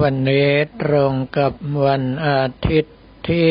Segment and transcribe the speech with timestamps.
[0.00, 0.50] วันนี้
[0.82, 1.52] ตรงกับ
[1.84, 2.98] วันอาทิตย์
[3.28, 3.48] ที่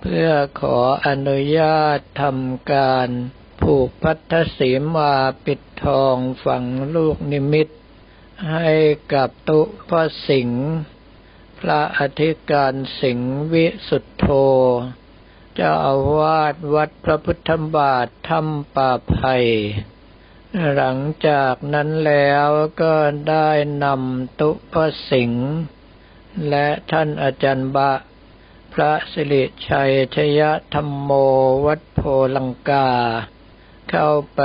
[0.00, 0.30] เพื่อ
[0.60, 3.08] ขออนุญาตทำการ
[3.62, 5.12] ผูกพัทธสีมา
[5.44, 6.64] ปิดทองฝัง
[6.94, 7.68] ลูกนิมิต
[8.50, 8.68] ให้
[9.14, 10.66] กับตุพระสิงห์
[11.60, 14.26] พระอธิการสิงห์วิสุทธโธ
[15.54, 19.36] เจ้าอาวาสวัดพระพุทธบาทถ้ำป่าไผ่
[20.74, 20.98] หลัง
[21.28, 22.48] จากนั้นแล้ว
[22.82, 22.94] ก็
[23.28, 23.48] ได้
[23.84, 25.46] นำตุพระสิงห์
[26.48, 27.92] และท่านอาจารย์บะ
[28.74, 30.40] พระสิริชัยชย
[30.74, 31.10] ธรรมโม
[31.66, 32.00] วัดโพ
[32.36, 32.88] ลังกา
[33.90, 34.40] เข้าไป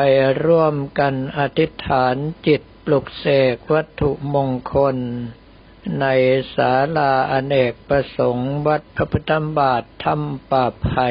[0.45, 2.15] ร่วมกันอธิษฐาน
[2.47, 2.61] จิต
[2.91, 4.97] ปลุกเสกวัตถุมงคล
[5.99, 6.05] ใน
[6.55, 11.09] ศาลาอเนกประสงค์วัดพระพุทธบาทถ้ำป่าไผ่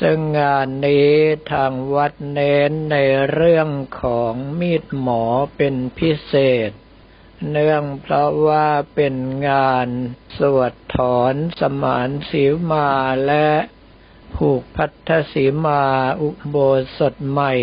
[0.00, 1.10] ซึ่งงานนี้
[1.52, 2.96] ทางวัดเน้นใน
[3.32, 3.68] เรื่อง
[4.00, 5.24] ของมีดหมอ
[5.56, 6.34] เป็นพิเศ
[6.68, 6.70] ษ
[7.50, 9.14] เนื่องเพราะว่าเป็น
[9.48, 9.88] งาน
[10.38, 12.90] สวดถอนสมานสีมา
[13.26, 13.48] และ
[14.36, 15.82] ผูกพัทธสีมา
[16.20, 16.56] อุโบ
[16.98, 17.54] สถใหม่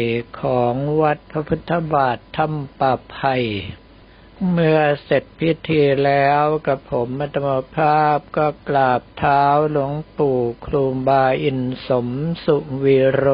[0.42, 3.36] ของวัดพระพุทธบาทถ้ำป่าไผ่
[4.52, 12.08] เมื่อเสร็จพิธีแล้วกับผมมัตมภาพก็กราบเท้าหลวงปู่ครูบาอินสม
[12.46, 13.28] สุวิโร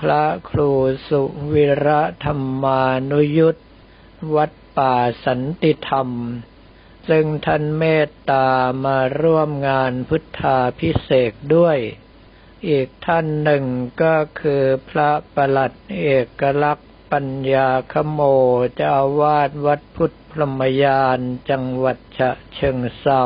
[0.00, 0.70] พระครู
[1.08, 1.22] สุ
[1.54, 3.56] วิระธรรมานุยุต
[4.34, 6.10] วัดป่าสันติธรรม
[7.08, 8.48] ซึ่งท่านเมตตา
[8.84, 11.78] มาร่วมงานพุทธาพิเศษด้วย
[12.68, 13.64] อีกท่านหนึ่ง
[14.02, 16.08] ก็คือพระประหลัดเอ
[16.40, 18.20] กลักษณ์ปัญญาขโม
[18.76, 23.24] เจ้าวาดวัดพุทธพรหมยานจังหวัดฉะเชิงเซา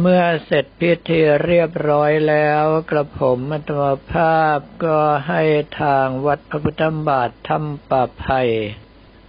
[0.00, 4.98] เมื่อเสร็จพิธีเรียบร้อยแล้วกระผมอัตมภาพก็
[5.28, 5.42] ให้
[5.80, 8.42] ทางวัดพระพุทธบาทถ้ำป่าไผ่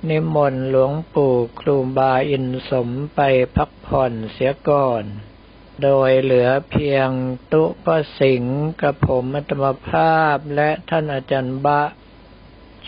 [0.09, 3.19] นิมนต์หลวงปู่ครูบาอินสมไป
[3.55, 5.03] พักผ่อนเสียก่อน
[5.83, 7.09] โดยเหลือเพียง
[7.53, 7.87] ตุป
[8.19, 8.43] สิง
[8.81, 11.83] กับผมอัตมภาพและท่านอาจารย์บะ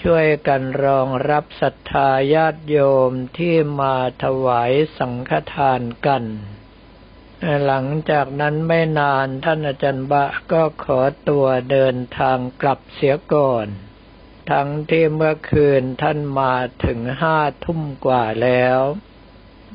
[0.01, 2.77] ช่วยกันรองรับศรัทธาญาติโย
[3.09, 6.23] มที่มาถวายสังฆทานกัน
[7.65, 13.67] หลังจากนั้นไม่นานท่านอาจารย์บะก็ขอตัวเดินทางกลับเสียก่อน
[14.51, 18.79] ทั้งที่เมื่อคืนท่านมาถึงห้าทุ่มกว่าแล้ว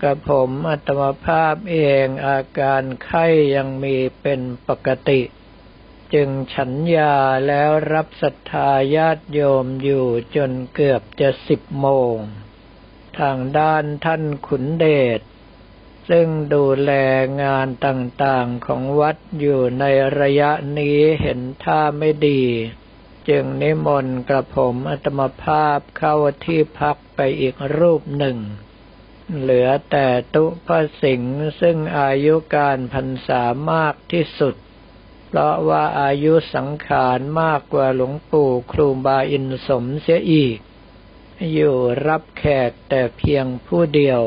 [0.03, 5.22] กับผมอัตมภาพเองอาการไข้ยังมีเป็นปกติ
[6.15, 7.16] จึงฉันยา
[7.47, 10.06] แล้วรับศรัทธาญาติโยมอยู่
[10.37, 12.16] จนเกือบจะสิบโมง
[13.19, 14.87] ทางด้านท่านขุนเด
[15.19, 15.21] ช
[16.11, 16.93] ซึ่งดูแล
[17.43, 19.84] งานต่างๆของวัดอยู่ใน
[20.21, 22.43] ระยะนี้เห็นท่าไม่ดี
[23.28, 28.38] จึงนิมนต์กระผมอัตมภาพเข้าที่พักไปอีกรูปหนึ่ง
[29.39, 33.43] เหลือแต่ตุพระสิงห์ซึ่งอายุการพรรษา
[33.73, 34.55] มากที่สุด
[35.29, 40.59] เพราะว่าอายุสังขารมากกว่าหลวงปู่ครูบาอินสมเสียอีก
[41.53, 41.77] อยู่
[42.07, 44.23] รับแขกแต่เพียงผู้เดียว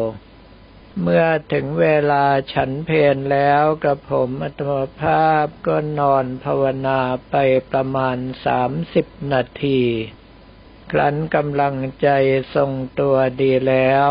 [1.02, 4.72] เมื่อถึงเวลาฉันเพลแล้วกระผมอัตม
[5.02, 7.35] ภาพก็นอนภาวนาไป
[7.72, 9.81] ประมาณสามสิบนาที
[10.91, 12.09] ครั้นกำลังใจ
[12.56, 14.09] ทรงตัวดีแล้ว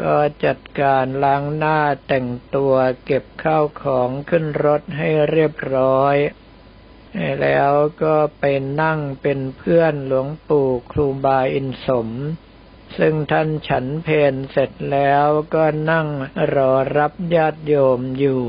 [0.00, 0.14] ก็
[0.44, 6.16] จัดการล้างหน้าแต่งตัวเก็บข้าวของขึ้นรถให้เรียบร้อย
[7.42, 7.70] แล้ว
[8.02, 8.44] ก็ไป
[8.82, 12.08] นั่งเป็นเพื่อนหลวงปู่ครูบาอินสม
[12.98, 16.08] ซึ่งท่านฉันเพนเสร็จแล้วก็นั่ง
[16.54, 18.42] รอรับญาติโยมอยู่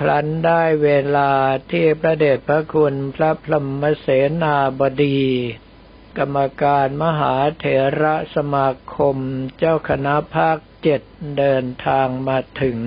[0.00, 1.32] ครั้นได้เวลา
[1.70, 4.06] ที่พระเดชพระคุณพระพรหมเส
[4.42, 5.22] นาบดี
[6.20, 7.64] กรรมการมหาเถ
[8.02, 9.16] ระสมาคม
[9.58, 11.02] เจ้าคณะภาคเจ็ด
[11.38, 12.78] เดินทางมาถึง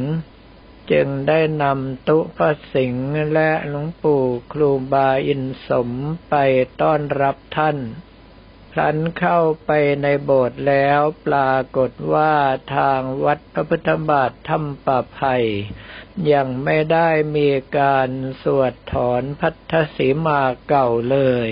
[0.92, 5.90] จึงได้นำตุพระสิงห์และหลวงปู่ครูบาอินสม
[6.30, 6.36] ไป
[6.81, 7.78] ต้อนรับท่าน
[8.72, 9.72] พลันเข้าไป
[10.02, 12.34] ในโบสถ์แล้วปรากฏว่า
[12.75, 15.36] ทางวัดพระพุทธบาทถ้ำป่าไผ่
[16.31, 17.50] ยังไม่ได้มี
[17.80, 18.10] การ
[18.44, 21.50] สวดถอนพัทธสีมาเก่าเลย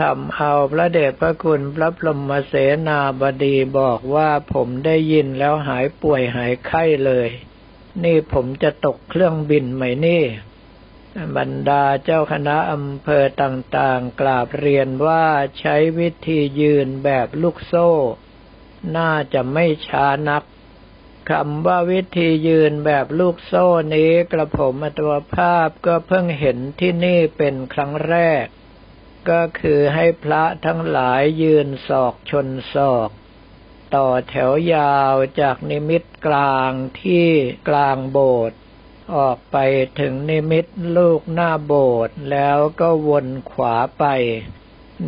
[0.00, 2.54] ทำเอาพระเดชพระคุณพระพรหมเส
[2.88, 7.28] นาบดีบอกว่าผมได้ยินแล้วหายป่วยหายไข้เลย
[8.04, 10.24] นี่ผมจะตกเครื่องบินไหมนี่
[11.36, 15.24] บรรดาเจ้าคณะอำเภอต่างๆ กราบเรียนว่า
[15.58, 17.90] ใช้วิธียืนแบบลูกโซ่
[18.96, 20.42] น่าจะไม่ช้านัก
[21.30, 28.46] คำว่าวิธียืนแบบลูกโซ่นี้กระผมอัตวภาพก็เพิ่งเห็นที่นี่เป็นครั้งแรก
[29.30, 33.10] ก็คือให้พระทั้งหลายยืนศอกชนศอก
[33.94, 36.72] ต่อแถวยาวจากนิมิตกลาง
[37.02, 37.26] ที่
[37.68, 38.58] กลางโบสถ์
[39.16, 39.56] ออกไป
[40.00, 40.66] ถึงนิมิต
[40.96, 44.04] ลูกหน้าโบสถ์แล้วก็วนขวาไป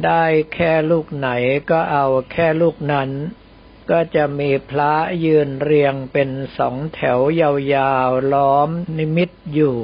[0.04, 0.24] ได้
[0.54, 1.28] แค่ลูกไหน
[1.70, 3.10] ก็เอาแค่ลูกนั้น
[3.90, 4.92] ก็จะมีพระ
[5.24, 9.76] ยืนเรียงเป็นสองแถวยาวๆล้อมนิมิตอยู่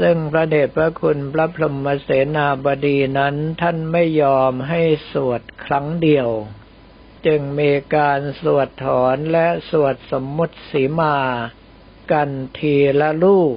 [0.00, 6.28] ซึ่งพระเดชพระคุณพระพรหมเสนาบดีนั้นท่านไม่ยอมให้สวดครั้งเดียว
[7.26, 11.16] จึงมีการสวดถอนและสวดสมมุติสีมา
[12.12, 13.56] กันทีละลูก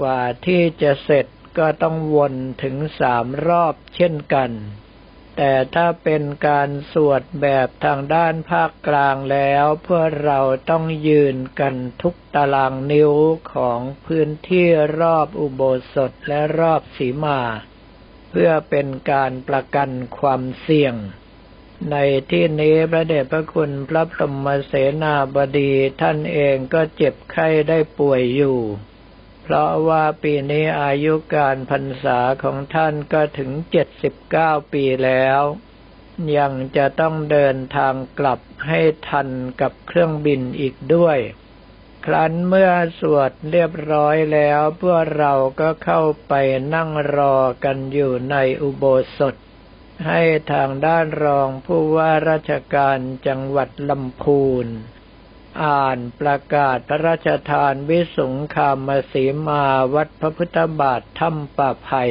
[0.00, 1.26] กว่าที่จะเสร็จ
[1.58, 4.50] ก็ต้องวนถึงสามรอบเช่นกัน
[5.36, 10.40] แต่ถ้าเป็นการสวดแบบทางด้านภาคกลางแล้วเพื่อเรา
[10.70, 13.12] ต้องยืนกันทุกตารางนิ้ว
[13.54, 14.66] ของพื้นที่
[15.00, 15.62] รอบอุโบ
[15.94, 17.40] สถและรอบสีมา
[18.30, 20.94] เพื่อเป็นการประกันความเสี่ยง
[21.90, 21.96] ใน
[22.30, 28.58] ที่นี้พระเดชพระคุณพระพรหมเสนาบดีท่านเองก็เจ็บไข้ได้ป่วยอยู่
[29.42, 35.40] เพราะว่าปีนี้อายุการพรรษาของท่านก็ถึงเจ็ดสิบเก้าปีแล้ว
[36.38, 39.28] ยังจะต้องเดินทางกลับให้ทัน
[39.60, 41.18] กับเครื่องบินอีกด้วย
[42.06, 46.32] ครั้นเมื่อสวดเรียบร้อยแล้วพวกเราก็เข้าไป
[46.74, 48.84] นั่งรอกันอยู่ในอุโบ
[49.18, 49.34] สถ
[50.06, 50.22] ให้
[50.52, 54.66] ทางด้านรองผู้ว่าราชการจังหวัดลำพูน
[55.62, 59.64] อ่านประกาศพระราชทานวิสุงคามสีมา
[59.94, 62.04] วัดพระพุทธบาทถ้ำป่าไผ่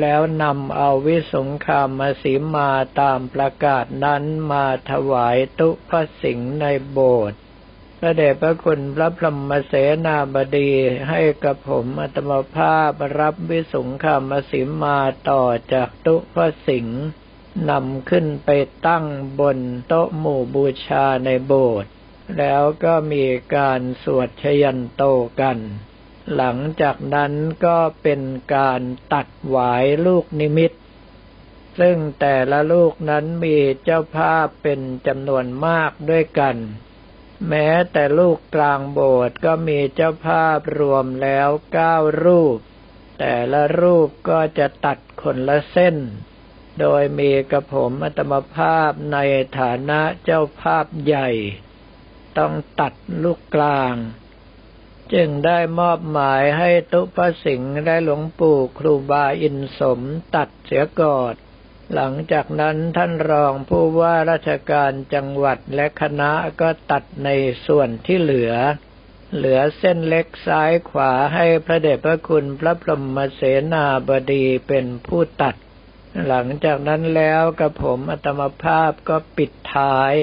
[0.00, 2.70] แล้วนำเอาวิสุงคามสีมา
[3.00, 7.38] ตามประกาศนั้นมาถวายตุพระสิงห์ในโบสถ์
[7.98, 9.72] พระเดชพระคุณพระพรหมเส
[10.06, 10.70] นาบดี
[11.08, 14.98] ให้กับผมอัตมภาพรับวิสุงคามสีมา
[15.30, 17.00] ต่อจากตุพระสิงห์
[17.70, 18.50] นำขึ้นไป
[18.86, 19.04] ตั้ง
[19.40, 19.58] บน
[19.88, 21.90] โต๊ะหมู่บูชาในโบสถ์
[22.38, 23.24] แล้วก็มี
[23.56, 25.02] การสวดชยันโต
[25.40, 25.58] กัน
[26.34, 27.32] หลังจากนั้น
[27.66, 28.20] ก็เป็น
[28.54, 28.80] การ
[29.12, 30.72] ตัดหวายลูกนิมิต
[31.80, 36.56] ซึ่งแต่ละลูกนั้นมีเจ้าภาพเป็นจำนวนมากด้วยกัน
[37.48, 42.58] แม้แต่ลูกกลางโบสถ์ก็มีเจ้าภาพรวมแล้วเก้ารูป
[43.18, 45.96] แต่ละรูปก็จะตัดคนละเส้น
[46.80, 49.18] โดยมีกระผมอัตมภาพใน
[49.58, 51.30] ฐานะเจ้าภาพใหญ่
[52.38, 52.92] ต้องตัด
[53.22, 53.94] ลูกกลาง
[55.14, 60.00] จึงได้มอบหมายให้ตุปสิงห์และหลวงปู่ครูบาอินสม
[60.34, 61.34] ตัดเสียก่อน
[61.94, 67.28] หลังจากนั้นท่านรองผู้ว่าราชการจังหวัดและคณะก็ตัดใน
[67.66, 68.52] ส่วนที่เหลือ
[69.36, 73.40] เหลือเส้นเล็กซ้ายขวาให้พระเดชพระคุณพระพรหมเส
[73.72, 75.54] นาบดีเป็นผู้ตัด
[76.26, 80.14] หลังจากนั้นแล้วกระผมอัตมภาพก็ปิดท้าย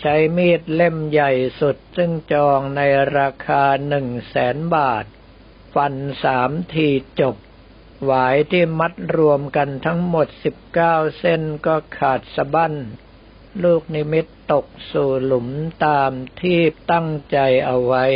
[0.00, 2.80] ใช้มีดเล่มใหญ่สุดซึ่งจองใน
[3.18, 5.04] ราคาหนึ่งแสนบาท
[5.74, 5.94] ฟัน
[6.24, 6.88] สามที
[7.20, 7.36] จบ
[8.04, 12.74] หวายที่มัดรวมกันทั้งหมดสิบเก้าเส้นก็ขาดสะบั้น
[13.62, 15.48] ลูกนิมิตตกสู่หลุม
[15.86, 16.10] ตาม
[16.40, 16.60] ที่
[16.90, 18.06] ตั้งใจเอาไว้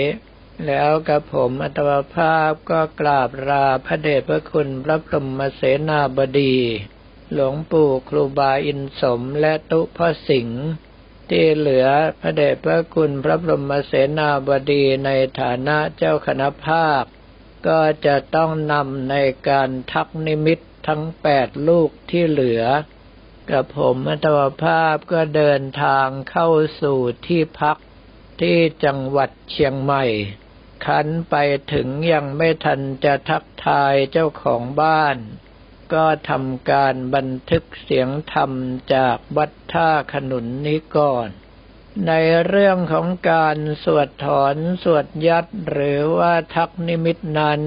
[0.66, 6.56] แล้วกระผมอัตวภาพก็กราบราพระเดชพระคุณพระพรหมเสนาบดี
[7.32, 10.66] หลวงปู่ครูบาอินสมและตุพระสิงห์
[11.30, 11.86] ที่เหลือ
[12.20, 17.04] พระเดชพระคุณพระบรมเสนาบดีในฐานะเจ้าคณะภาค
[17.68, 19.16] ก็จะต้องนำใน
[19.48, 22.62] การทักนิมิตทั้งแปดลูกที่เหลือ
[23.50, 26.48] กับผมมัตวภาพก็เดินทางเข้า
[26.82, 27.78] สู่ที่พัก
[28.40, 30.04] ที่จังหวัดเชียงใหม่
[30.86, 31.34] คันไป
[31.72, 35.16] ถึงยังไม่ทันจะทักทายเจ้าของบ้าน
[35.94, 38.52] ก็ทำการบันทึกเสียงธรรม
[38.94, 41.28] จากวัดท่าขนุนนี้ก่อน
[42.06, 42.12] ใน
[42.46, 47.60] เรื่องของการสวดถอนสวดยัดหรือว่าทักนิมิตนั้น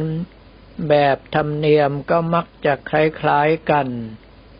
[0.90, 2.92] แบบธรรมเนียมก็มักจะค
[3.28, 3.88] ล้ายๆกัน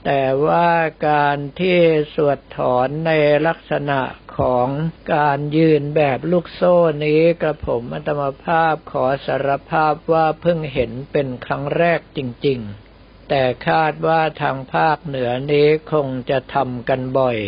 [0.06, 0.70] แต่ว่า
[1.10, 1.78] การที่
[2.16, 3.12] สวดถอนใน
[3.48, 4.00] ลักษณะ
[4.38, 4.68] ของ
[5.14, 12.91] การยืนแบบลูกโซ่นี้กระผมอัตมภาพขอสารภาพว่าเพิ่งเห็นเป็นครั้งแรกจริง ๆ
[13.34, 17.40] แต่คาดว่าทางภาคเหนือนี้คงจะทำกันบ่อย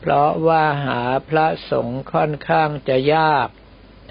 [0.00, 3.48] เพราะว่าหาพระสงฆ์ค่อนข้างจะยาก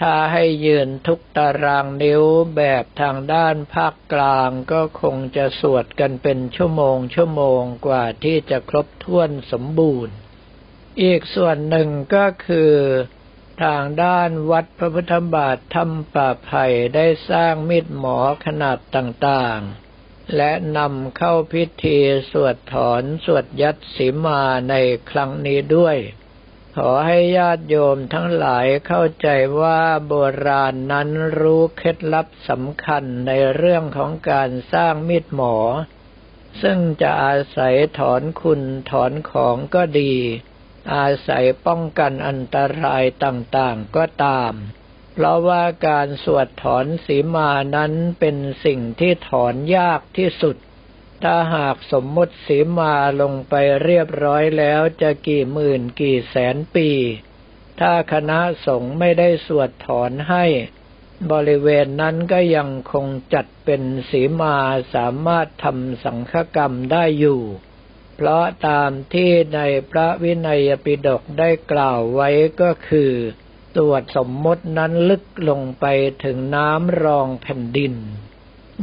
[0.01, 2.23] ถ้าให้ยืนทุกตารางนิ้ว
[2.55, 10.15] แบบทางด้านภาคกลางก็คงจะสวดกันเป็นชั่วโมงชั่วโมงกว่าที่จะครบถ้วนสมบูรณ์
[11.01, 12.73] อีกส่วนหนึ่งก็คือ
[13.63, 19.88] ทางด้านวัดพระพุทธบาทธรรมป่าไผ่ได้สร้างมิดหมอขนาดต่างๆ
[20.35, 21.99] และนำเข้าพิธี
[22.31, 24.75] สวดถอนสวดยัดสีมาใน
[25.09, 25.97] ครั้งนี้ด้วย
[26.77, 29.27] ขอให้ญาติโยมทั้งหลายเข้าใจ
[29.61, 30.13] ว่าโบ
[30.47, 31.09] ราณนั้น
[31.39, 35.55] รู้เคล็ดลับสำคัญในเรื่องของการสร้างมีดหมอ
[36.61, 40.13] ซึ่งจะอาศัยถอนคุณถอนของก็ดี
[40.95, 44.53] อาศัยป้องกันอันตรายต่างๆก็ตาม
[45.21, 50.55] เพราะว่าการสวดถอนสีมานั้นเป็นสิ่งที่ถอนยากที่สุด
[51.23, 56.89] ถ้าหากสมมุติสีมาลงไปเรียบร้อยแล้วจะกี่หมื่นกี่แสนปี
[57.79, 60.45] ถ้าคณะสงฆ์ไม่ได้สวดถอนให้
[61.31, 64.57] บริเวณนั้นก็ยังคงจัดเป็นสีมา
[64.95, 67.41] สามารถทำสังฆกรรมได้อยู่
[68.15, 69.59] เพราะตามที่ใน
[69.91, 72.29] พระวินัยปิฎกได้กล่าวไว้
[72.61, 73.13] ก็คือ
[73.75, 75.85] สวดสมมตินั้นลึกลงไป
[76.23, 77.95] ถึงน้ำรองแผ่นดิน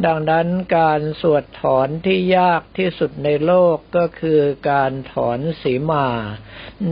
[0.05, 4.41] ดังนั้นการสวดถอนที่ยากที่สุดในโลกก็คือ
[4.71, 6.07] การถอนสีมา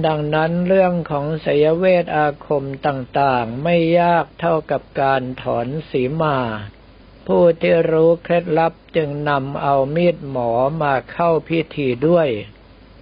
[0.06, 6.38] ดังนั้นเรื่องของสยเวทอาคมต่างๆ ไม่ยากเท่ากับการถอนสีมา
[7.26, 10.50] ผู้ที่รู้เคล็ดลับจึงนำเอามีดหมอ
[10.82, 12.28] มาเข้าพิธีด้วย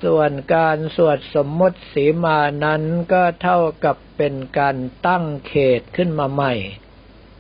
[0.02, 2.82] ส่วนการสวดสมมติสีมานั้น
[3.12, 6.54] ก็เท่ากับเป็นการตั้งเขตขึ้นมาใหม่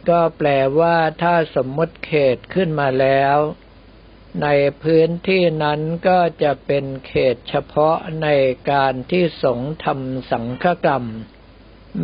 [0.08, 3.36] ก็แปลว่าถ้าสมมติเขตขึ้นมาแล้ว
[4.42, 4.48] ใน
[4.82, 8.28] พื้นที่นั้นก็จะเป็นเขตเฉพาะใน
[8.70, 11.04] การที่สงฆ์ทำสังฆกรรม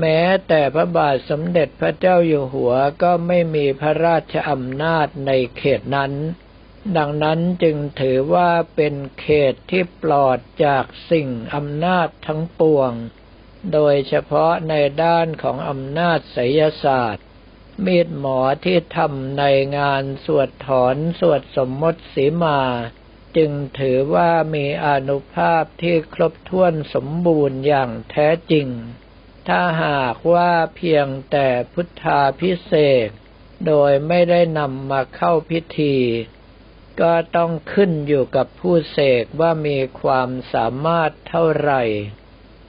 [0.01, 2.73] แม้แต่พระบาทสมเด็จพระเจ้าอยู่หัว
[3.03, 6.13] ก็ไม่มีพระราชอำนาจในเขตนั้น
[6.97, 12.93] ดังนั้นจึงถือว่าเป็นเขตที่ปลอดจากสิ่งอำนาจทั้งปวง
[13.73, 17.25] โดยเฉพาะในด้านของอำนาจไสยศาสตร์
[17.85, 19.45] มีดหมอที่ทำใน
[19.79, 22.61] งานสวดถอนสวดสมมติสีมา
[23.37, 28.69] จึงถือว่ามีอนุภาพที่ครบถ้วนสมบูรณ์อย่างแท้จริง
[29.49, 32.73] ถ้าหากว่าเพียงแต่พุทธาพิเศ
[33.07, 33.09] ษ
[33.67, 35.97] โดยไม่ได้นำมาเข้าพิธี
[37.01, 41.83] ก็ต้องขึ้นอยู่กับผู้เสกว่ามีความสามารถเท่าไหร่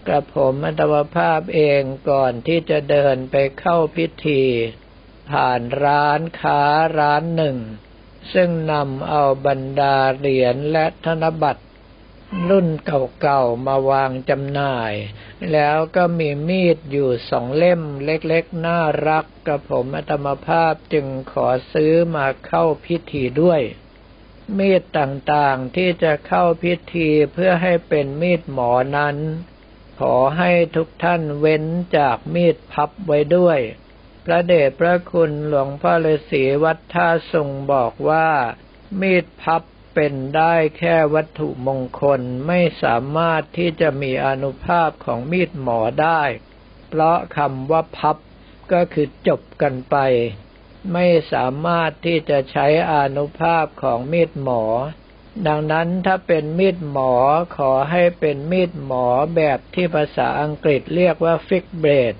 [0.08, 4.44] กระผมอัตวภาพเองก่อนที่จะเดินไปเข้าพิธี
[5.30, 6.62] ผ่านร้านค้า
[7.00, 7.58] ร้านหนึ่ง
[8.34, 11.64] ซึ่งนำเอาบรรดาเหรียญและธนบัตร
[12.50, 12.68] รุ่น
[13.22, 14.94] เก่าๆมาวางจำหน่าย
[15.52, 23.62] แล้วก็มีมีดอยู่สองเล่มเล็กๆ น่ารักกระผมอัตมภาพจึงขอซื้อมาเข้าพิธีด้วย
[24.58, 29.18] มีดต่างๆที่จะเข้าพิธีเพื่อให้เป็นมีดหมอนั้น
[30.00, 31.64] ขอให้ทุกท่านเว้น
[31.98, 33.60] จากมีดพับไว้ด้วย
[34.26, 38.30] พระเดชพระคุณหลวงพ่อฤาษีวัดท่าทรงบอกว่า
[39.02, 39.62] มีดพับ
[39.94, 46.22] เป็นได้แค่วัตถุมงคลไม่สามารถที่จะมีอนุภาพของมีดหมอได้
[46.90, 48.18] เพราะคำว่าพับ
[48.72, 49.98] ก็คือจบกันไป
[50.94, 54.64] ไม่สามารถที่จะใช้อนุภาพของมีดหมอ
[55.48, 57.14] ดังนั้นถ้าเป็นมีดหมอ
[57.58, 59.06] ขอให้เป็นมีดหมอ
[59.36, 62.16] แบบที่ภาษาอังกฤษเรียกว่าฟิกเบรด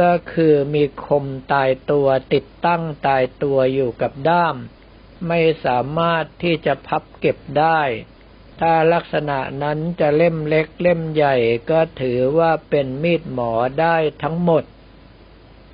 [0.00, 4.56] ก็คือมีคมตายตัวติดตั้งตายตัวอยู่กับด้าม
[5.28, 7.80] ไม่สามารถที่จะพับเก็บได้
[8.60, 11.36] ถ้าลักษณะนั้นจะเล่มเล็กเล่มใหญ่
[11.70, 14.64] ก็ถือว่าเป็นมีดหมอได้ทั้งหมด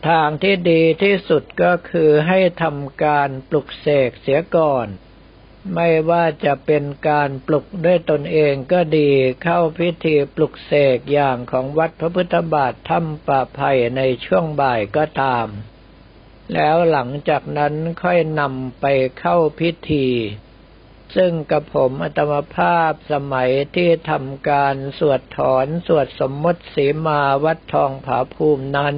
[0.06, 4.86] ทางที่ดีที่สุดก็คือให้ทำการปลุกเสกเสียก่อน
[5.74, 9.10] ไม่ว่าจะเป็นการปลุกด้วยตนเองก็ดี
[9.42, 15.46] เข้าพิธีปลุกเสกอย่างของวัดพระพุทธบาทถ้ำป่าไผ่ในช่วงบ่ายก็ตาม
[16.54, 18.86] แล้วหลังจากนั้นค่อยนำไป
[19.18, 20.08] เข้าพิธี
[21.16, 28.96] ซึ่งกับผมอัตมภาพสมัยที่ทำการสวดถอนสวดสมมติสีมาวัดทองผาภูมินั้น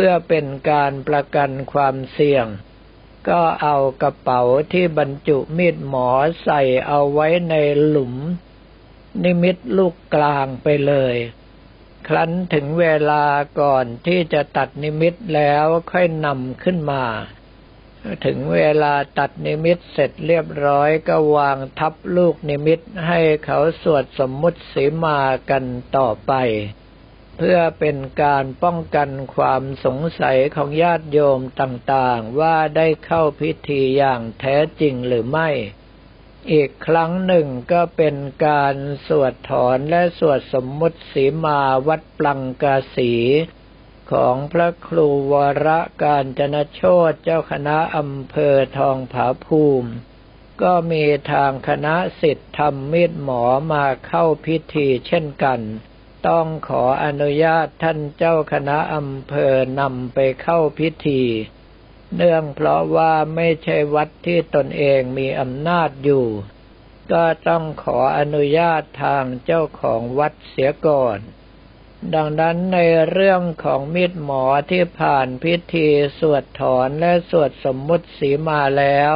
[0.00, 2.46] พื่อเป็นการประกันความเสี่ยง
[3.28, 6.08] ก็เอากระเป๋าที่บรรจุมีดหมอ
[6.44, 7.54] ใส่เอาไว้ใน
[7.86, 8.14] หลุม
[9.24, 11.16] นิมิตลูกกลางไปเลย
[12.08, 13.24] ครั้นถึงเวลา
[13.60, 17.04] ก่อนที่จะตัดนิมิตแล้วค่อยนำขึ้นมา
[18.24, 25.64] ถึงเวลาตัดนิมิตเสร็จเรียบร้อยก็วางทับลูกนิมิตให้เขาสวดสมมุติสีมากัน
[25.96, 26.32] ต่อไป
[27.36, 35.48] เพื่อเป็นการป้องกันความสงสัยของญาติโยมต่างๆ ว่าได้เข้าพิธีอย่างแท้จริงหรือไม่
[36.52, 38.16] อีกครั้งหนึ่งก็เป็น
[38.46, 38.76] การ
[39.06, 43.12] สวดถอนและสวดสมมุติสีมาวัดปลังกาสี
[44.12, 45.34] ของพระครูว
[45.66, 45.68] ร
[46.02, 49.90] การจนโชตเจ้าคณะอำเภอทองผาภูมิ
[50.62, 55.60] ก็มีทางคณะสิทธิธรรมมิตรหมอมาเข้าพิธีเช่นกัน
[56.28, 61.22] ต้องขออนุญาตท่านเจ้าคณะอำเภอนำไปเข้าพิธี
[62.16, 66.26] เนื่องเพราะว่าไม่ใช่วัดที่ตนเองมีอำนาจอยู่
[67.12, 71.18] ก็ต้องขออนุญาตทางเจ้าของวัดเสียก่อน
[72.14, 72.78] ดังนั้นใน
[73.10, 79.14] เรื่องของมิตรหมอที่ผ่านพิธีสวดถอนและสวดสมมุติสีมาแล้ว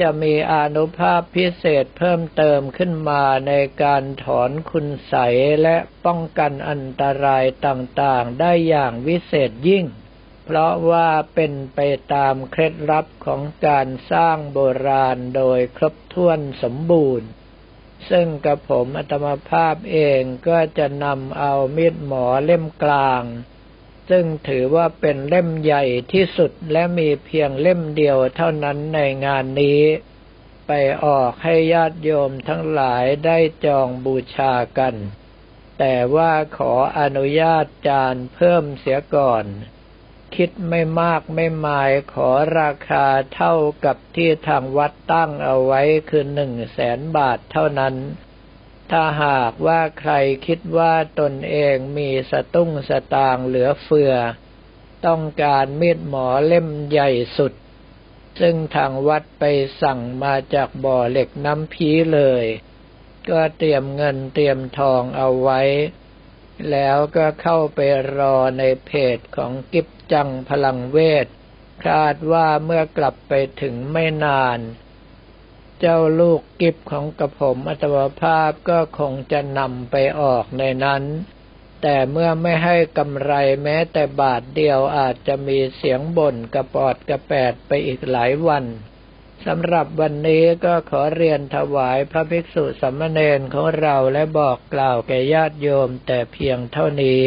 [0.00, 3.52] จะมีอนุภาพพิเศษเพิ่มเติมขึ้นมาใน
[3.82, 5.14] การถอนคุณใส
[5.62, 9.86] และป้องกันอันตรายต่างๆ ได้อย่างวิเศษยิ่ง
[10.44, 11.80] เพราะว่าเป็นไป
[12.14, 17.28] ตามเคล็ดลับของการสร้างโบราณโดยครบถ้วนสมบูรณ์
[18.10, 23.22] ซึ่งกระผมอัตมภาพเองก็จะนำเอามีดหมอเล่มกลาง
[24.08, 29.82] ซึ่งถือว่าเป็นเล่มใหญ่ที่สุดและมีเพียงเล่มเดียวเท่านั้นในงานนี้
[30.66, 30.72] ไป
[31.04, 34.94] ออกให้ญาติโยมทั้งหลายได้จองบูชากัน
[35.78, 39.44] แต่ว่าขออนุญาตจานเพิ่มเสียก่อน
[40.36, 47.94] คิดไม่มากไม่หมายขอราคาเท่ากับที่ทางวัดตั้งเอาไว้คือหนึ่งแสนบาทเท่านั้น
[48.90, 50.12] ถ้าหากว่าใคร
[50.46, 54.12] คิดว่าตนเองมีสตุ้งสตางเหลือเฟือ
[55.06, 57.52] ต้องการมีดหมอเล่มใหญ่สุด
[58.40, 59.44] ซึ่งทางวัดไป
[59.82, 62.44] สั่งมาจากบ่อเหล็กน้ำพีเลย
[63.30, 65.60] ก็เตรียมเงินเตรียมทองเอาไว้
[66.70, 67.80] แล้วก็เข้าไป
[68.18, 71.26] รอในเพจของกิบจังพลังเวท
[71.86, 74.58] คาดว่าเมื่อกลับไปถึงไม่นาน
[75.80, 81.02] เจ้าลูกกิบของกระผมอัตวภาพก็คงจะนำไปออกในนั้น
[81.82, 83.32] แต่เมื่อไม่ให้กำไร
[83.62, 88.64] แม้แต่บาทเดียวอาจจะมีเสียงบ่นกระปอดกระแปดไปอีกหลายวัน
[89.46, 97.22] สำหรับวันนี้ก็ขอเรียนถวายพระภิกษุสัมมเนนของเราและบอกกล่าวแก่ญาติโยมแต่เพียงเท่านี้